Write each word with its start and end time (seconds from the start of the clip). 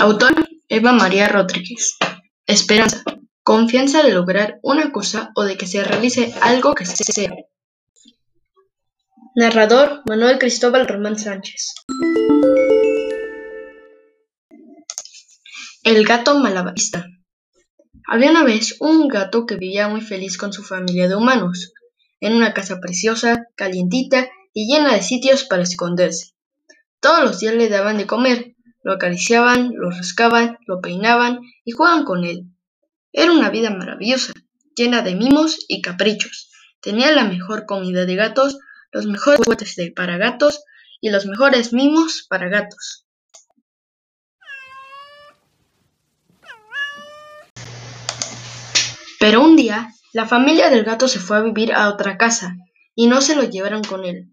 Autor 0.00 0.48
Eva 0.68 0.92
María 0.92 1.28
Rodríguez. 1.28 1.96
Esperanza. 2.46 3.04
Confianza 3.44 4.02
de 4.02 4.12
lograr 4.12 4.58
una 4.62 4.90
cosa 4.90 5.30
o 5.36 5.44
de 5.44 5.56
que 5.56 5.68
se 5.68 5.84
realice 5.84 6.34
algo 6.40 6.74
que 6.74 6.84
se 6.84 7.04
desea. 7.06 7.32
Narrador 9.36 10.02
Manuel 10.08 10.38
Cristóbal 10.38 10.88
Román 10.88 11.16
Sánchez. 11.16 11.74
El 15.84 16.04
gato 16.04 16.40
malabarista. 16.40 17.06
Había 18.08 18.30
una 18.30 18.42
vez 18.42 18.76
un 18.80 19.06
gato 19.06 19.46
que 19.46 19.56
vivía 19.56 19.86
muy 19.86 20.00
feliz 20.00 20.36
con 20.36 20.52
su 20.52 20.64
familia 20.64 21.06
de 21.06 21.14
humanos, 21.14 21.72
en 22.20 22.34
una 22.34 22.52
casa 22.52 22.80
preciosa, 22.80 23.46
calientita 23.54 24.28
y 24.52 24.66
llena 24.66 24.94
de 24.94 25.02
sitios 25.02 25.44
para 25.44 25.62
esconderse. 25.62 26.32
Todos 27.00 27.22
los 27.22 27.38
días 27.38 27.54
le 27.54 27.68
daban 27.68 27.98
de 27.98 28.06
comer, 28.06 28.53
lo 28.84 28.92
acariciaban, 28.92 29.72
lo 29.74 29.90
rascaban, 29.90 30.58
lo 30.66 30.80
peinaban 30.80 31.40
y 31.64 31.72
jugaban 31.72 32.04
con 32.04 32.24
él. 32.24 32.44
Era 33.12 33.32
una 33.32 33.48
vida 33.48 33.70
maravillosa, 33.70 34.34
llena 34.76 35.00
de 35.00 35.14
mimos 35.14 35.58
y 35.68 35.80
caprichos. 35.80 36.50
Tenía 36.80 37.10
la 37.12 37.24
mejor 37.24 37.64
comida 37.64 38.04
de 38.04 38.14
gatos, 38.14 38.58
los 38.92 39.06
mejores 39.06 39.40
juguetes 39.42 39.76
para 39.96 40.18
gatos 40.18 40.62
y 41.00 41.10
los 41.10 41.24
mejores 41.24 41.72
mimos 41.72 42.26
para 42.28 42.48
gatos. 42.48 43.06
Pero 49.18 49.40
un 49.42 49.56
día, 49.56 49.88
la 50.12 50.26
familia 50.26 50.68
del 50.68 50.84
gato 50.84 51.08
se 51.08 51.18
fue 51.18 51.38
a 51.38 51.40
vivir 51.40 51.72
a 51.72 51.88
otra 51.88 52.18
casa 52.18 52.54
y 52.94 53.06
no 53.06 53.22
se 53.22 53.34
lo 53.34 53.44
llevaron 53.44 53.82
con 53.82 54.04
él. 54.04 54.30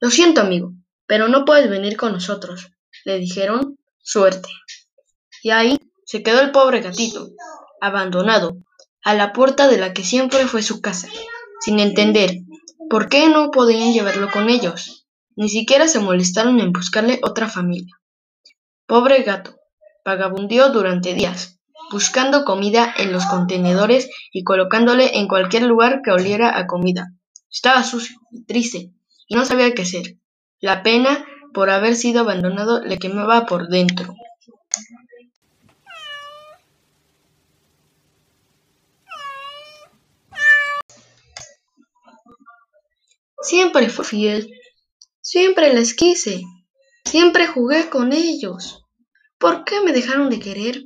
Lo 0.00 0.10
siento, 0.10 0.40
amigo, 0.40 0.72
pero 1.08 1.26
no 1.26 1.44
puedes 1.44 1.68
venir 1.68 1.96
con 1.96 2.12
nosotros, 2.12 2.70
le 3.04 3.18
dijeron 3.18 3.76
suerte. 4.08 4.48
Y 5.42 5.50
ahí 5.50 5.78
se 6.06 6.22
quedó 6.22 6.40
el 6.40 6.50
pobre 6.50 6.80
gatito, 6.80 7.28
abandonado, 7.80 8.56
a 9.04 9.14
la 9.14 9.34
puerta 9.34 9.68
de 9.68 9.76
la 9.76 9.92
que 9.92 10.02
siempre 10.02 10.46
fue 10.46 10.62
su 10.62 10.80
casa, 10.80 11.08
sin 11.60 11.78
entender 11.78 12.38
por 12.88 13.10
qué 13.10 13.28
no 13.28 13.50
podían 13.50 13.92
llevarlo 13.92 14.30
con 14.30 14.48
ellos. 14.48 15.06
Ni 15.36 15.50
siquiera 15.50 15.86
se 15.88 16.00
molestaron 16.00 16.58
en 16.58 16.72
buscarle 16.72 17.20
otra 17.22 17.48
familia. 17.48 17.94
Pobre 18.86 19.22
gato, 19.22 19.56
vagabundió 20.04 20.70
durante 20.70 21.12
días, 21.12 21.60
buscando 21.92 22.44
comida 22.46 22.94
en 22.96 23.12
los 23.12 23.26
contenedores 23.26 24.08
y 24.32 24.42
colocándole 24.42 25.18
en 25.18 25.28
cualquier 25.28 25.64
lugar 25.64 26.00
que 26.02 26.12
oliera 26.12 26.58
a 26.58 26.66
comida. 26.66 27.12
Estaba 27.50 27.82
sucio 27.82 28.16
y 28.32 28.46
triste, 28.46 28.90
y 29.26 29.34
no 29.34 29.44
sabía 29.44 29.74
qué 29.74 29.82
hacer. 29.82 30.16
La 30.60 30.82
pena 30.82 31.24
por 31.52 31.70
haber 31.70 31.96
sido 31.96 32.20
abandonado 32.20 32.82
le 32.84 32.98
quemaba 32.98 33.46
por 33.46 33.68
dentro. 33.68 34.14
Siempre 43.40 43.88
fui 43.88 44.04
fiel, 44.04 44.52
siempre 45.20 45.72
les 45.72 45.94
quise, 45.94 46.42
siempre 47.04 47.46
jugué 47.46 47.88
con 47.88 48.12
ellos. 48.12 48.84
¿Por 49.38 49.64
qué 49.64 49.80
me 49.80 49.92
dejaron 49.92 50.28
de 50.28 50.40
querer? 50.40 50.84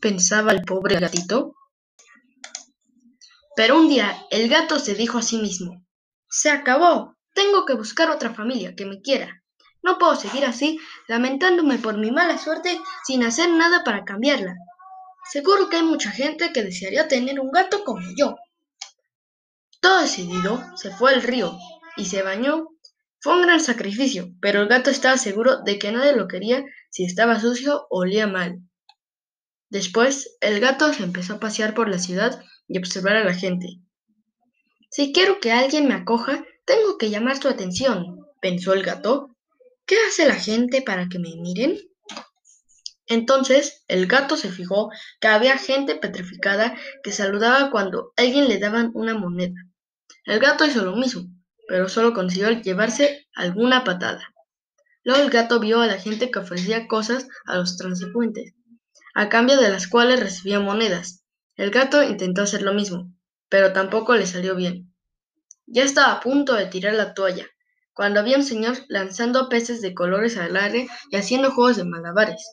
pensaba 0.00 0.52
el 0.52 0.62
pobre 0.62 0.98
gatito. 0.98 1.54
Pero 3.56 3.78
un 3.78 3.88
día 3.88 4.16
el 4.30 4.48
gato 4.48 4.78
se 4.78 4.94
dijo 4.94 5.18
a 5.18 5.22
sí 5.22 5.38
mismo, 5.38 5.84
se 6.28 6.50
acabó, 6.50 7.16
tengo 7.34 7.64
que 7.66 7.74
buscar 7.74 8.10
otra 8.10 8.32
familia 8.34 8.74
que 8.76 8.86
me 8.86 9.00
quiera. 9.00 9.42
No 9.82 9.98
puedo 9.98 10.16
seguir 10.16 10.44
así, 10.44 10.78
lamentándome 11.06 11.78
por 11.78 11.98
mi 11.98 12.10
mala 12.10 12.38
suerte 12.38 12.80
sin 13.04 13.22
hacer 13.22 13.50
nada 13.50 13.84
para 13.84 14.04
cambiarla. 14.04 14.56
Seguro 15.30 15.68
que 15.68 15.76
hay 15.76 15.82
mucha 15.82 16.10
gente 16.10 16.52
que 16.52 16.62
desearía 16.62 17.08
tener 17.08 17.38
un 17.40 17.50
gato 17.50 17.84
como 17.84 18.00
yo. 18.16 18.36
Todo 19.80 20.00
decidido, 20.00 20.64
se 20.76 20.90
fue 20.90 21.14
al 21.14 21.22
río 21.22 21.56
y 21.96 22.06
se 22.06 22.22
bañó. 22.22 22.68
Fue 23.20 23.34
un 23.34 23.42
gran 23.42 23.60
sacrificio, 23.60 24.30
pero 24.40 24.62
el 24.62 24.68
gato 24.68 24.90
estaba 24.90 25.18
seguro 25.18 25.62
de 25.62 25.78
que 25.78 25.92
nadie 25.92 26.16
lo 26.16 26.28
quería 26.28 26.64
si 26.90 27.04
estaba 27.04 27.40
sucio 27.40 27.86
o 27.90 28.00
olía 28.00 28.26
mal. 28.26 28.60
Después, 29.70 30.36
el 30.40 30.60
gato 30.60 30.92
se 30.92 31.02
empezó 31.02 31.34
a 31.34 31.40
pasear 31.40 31.74
por 31.74 31.88
la 31.90 31.98
ciudad 31.98 32.42
y 32.66 32.78
observar 32.78 33.16
a 33.16 33.24
la 33.24 33.34
gente. 33.34 33.80
Si 34.90 35.12
quiero 35.12 35.40
que 35.40 35.52
alguien 35.52 35.86
me 35.86 35.94
acoja, 35.94 36.44
tengo 36.64 36.96
que 36.96 37.10
llamar 37.10 37.40
su 37.40 37.48
atención, 37.48 38.26
pensó 38.40 38.72
el 38.72 38.82
gato. 38.82 39.36
¿Qué 39.88 39.96
hace 40.06 40.26
la 40.28 40.34
gente 40.34 40.82
para 40.82 41.08
que 41.08 41.18
me 41.18 41.34
miren? 41.36 41.78
Entonces 43.06 43.84
el 43.88 44.06
gato 44.06 44.36
se 44.36 44.52
fijó 44.52 44.90
que 45.18 45.28
había 45.28 45.56
gente 45.56 45.94
petrificada 45.94 46.76
que 47.02 47.10
saludaba 47.10 47.70
cuando 47.70 48.12
alguien 48.18 48.48
le 48.48 48.58
daban 48.58 48.90
una 48.92 49.14
moneda. 49.14 49.54
El 50.26 50.40
gato 50.40 50.66
hizo 50.66 50.84
lo 50.84 50.94
mismo, 50.94 51.22
pero 51.66 51.88
solo 51.88 52.12
consiguió 52.12 52.50
llevarse 52.50 53.28
alguna 53.34 53.82
patada. 53.82 54.28
Luego 55.04 55.22
el 55.22 55.30
gato 55.30 55.58
vio 55.58 55.80
a 55.80 55.86
la 55.86 55.98
gente 55.98 56.30
que 56.30 56.38
ofrecía 56.38 56.86
cosas 56.86 57.26
a 57.46 57.56
los 57.56 57.78
transeúntes, 57.78 58.52
a 59.14 59.30
cambio 59.30 59.56
de 59.56 59.70
las 59.70 59.86
cuales 59.86 60.20
recibía 60.20 60.60
monedas. 60.60 61.24
El 61.56 61.70
gato 61.70 62.02
intentó 62.02 62.42
hacer 62.42 62.60
lo 62.60 62.74
mismo, 62.74 63.10
pero 63.48 63.72
tampoco 63.72 64.14
le 64.16 64.26
salió 64.26 64.54
bien. 64.54 64.94
Ya 65.64 65.82
estaba 65.82 66.12
a 66.12 66.20
punto 66.20 66.52
de 66.52 66.66
tirar 66.66 66.92
la 66.92 67.14
toalla, 67.14 67.48
cuando 67.98 68.20
había 68.20 68.36
un 68.36 68.44
señor 68.44 68.78
lanzando 68.86 69.48
peces 69.48 69.80
de 69.80 69.92
colores 69.92 70.36
al 70.36 70.56
aire 70.56 70.86
y 71.10 71.16
haciendo 71.16 71.50
juegos 71.50 71.78
de 71.78 71.84
malabares. 71.84 72.48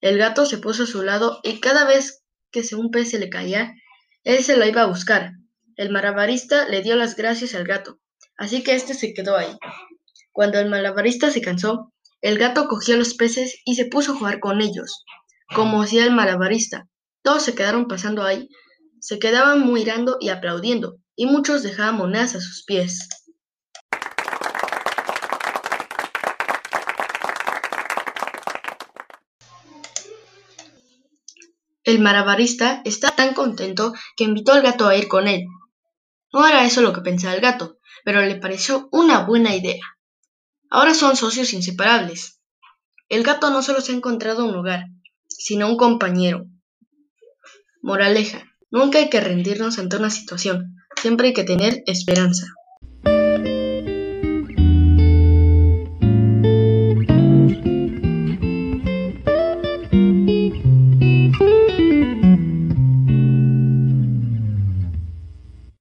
El 0.00 0.18
gato 0.18 0.44
se 0.44 0.58
puso 0.58 0.82
a 0.82 0.86
su 0.86 1.04
lado 1.04 1.38
y 1.44 1.60
cada 1.60 1.84
vez 1.84 2.24
que 2.50 2.64
un 2.74 2.90
pez 2.90 3.10
se 3.10 3.20
le 3.20 3.30
caía, 3.30 3.76
él 4.24 4.42
se 4.42 4.56
lo 4.56 4.66
iba 4.66 4.82
a 4.82 4.86
buscar. 4.86 5.34
El 5.76 5.92
malabarista 5.92 6.68
le 6.68 6.82
dio 6.82 6.96
las 6.96 7.14
gracias 7.14 7.54
al 7.54 7.62
gato, 7.62 8.00
así 8.36 8.64
que 8.64 8.74
éste 8.74 8.94
se 8.94 9.14
quedó 9.14 9.36
ahí. 9.36 9.56
Cuando 10.32 10.58
el 10.58 10.68
malabarista 10.68 11.30
se 11.30 11.42
cansó, 11.42 11.92
el 12.20 12.36
gato 12.36 12.66
cogió 12.66 12.96
los 12.96 13.14
peces 13.14 13.60
y 13.64 13.76
se 13.76 13.84
puso 13.84 14.10
a 14.10 14.16
jugar 14.16 14.40
con 14.40 14.60
ellos, 14.60 15.04
como 15.54 15.82
hacía 15.82 16.04
el 16.04 16.10
malabarista. 16.10 16.88
Todos 17.22 17.44
se 17.44 17.54
quedaron 17.54 17.86
pasando 17.86 18.24
ahí, 18.24 18.48
se 18.98 19.20
quedaban 19.20 19.72
mirando 19.72 20.16
y 20.20 20.30
aplaudiendo, 20.30 20.96
y 21.14 21.26
muchos 21.26 21.62
dejaban 21.62 21.98
monedas 21.98 22.34
a 22.34 22.40
sus 22.40 22.64
pies. 22.64 23.08
El 31.92 32.00
malabarista 32.00 32.80
estaba 32.86 33.14
tan 33.14 33.34
contento 33.34 33.92
que 34.16 34.24
invitó 34.24 34.54
al 34.54 34.62
gato 34.62 34.88
a 34.88 34.96
ir 34.96 35.08
con 35.08 35.28
él. 35.28 35.44
No 36.32 36.48
era 36.48 36.64
eso 36.64 36.80
lo 36.80 36.94
que 36.94 37.02
pensaba 37.02 37.34
el 37.34 37.42
gato, 37.42 37.76
pero 38.02 38.22
le 38.22 38.36
pareció 38.36 38.88
una 38.92 39.26
buena 39.26 39.54
idea. 39.54 39.84
Ahora 40.70 40.94
son 40.94 41.16
socios 41.16 41.52
inseparables. 41.52 42.40
El 43.10 43.22
gato 43.24 43.50
no 43.50 43.60
solo 43.60 43.82
se 43.82 43.92
ha 43.92 43.94
encontrado 43.94 44.46
un 44.46 44.56
hogar, 44.56 44.86
sino 45.28 45.68
un 45.68 45.76
compañero. 45.76 46.46
Moraleja, 47.82 48.42
nunca 48.70 48.96
hay 48.96 49.10
que 49.10 49.20
rendirnos 49.20 49.78
ante 49.78 49.98
una 49.98 50.08
situación, 50.08 50.76
siempre 50.96 51.26
hay 51.26 51.34
que 51.34 51.44
tener 51.44 51.82
esperanza. 51.84 52.46